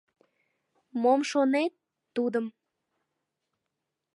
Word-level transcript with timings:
—Мом 1.01 1.19
шонет, 1.29 1.73
тудым. 2.15 2.45